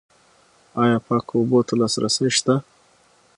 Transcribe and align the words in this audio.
آیا 0.81 0.97
پاکو 1.05 1.33
اوبو 1.39 1.59
ته 1.67 1.73
لاسرسی 1.79 2.27
شته؟ 2.37 2.55